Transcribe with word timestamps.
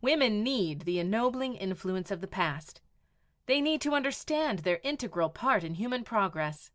Women 0.00 0.42
need 0.42 0.80
the 0.80 0.98
ennobling 0.98 1.54
influence 1.54 2.10
of 2.10 2.20
the 2.20 2.26
past. 2.26 2.80
They 3.46 3.60
need 3.60 3.80
to 3.82 3.94
understand 3.94 4.58
their 4.58 4.80
integral 4.82 5.28
part 5.30 5.62
in 5.62 5.74
human 5.74 6.02
progress. 6.02 6.72